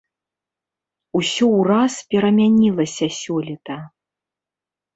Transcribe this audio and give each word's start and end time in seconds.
Усё 1.19 1.45
ўраз 1.59 1.93
перамянілася 2.15 3.05
сёлета. 3.21 3.75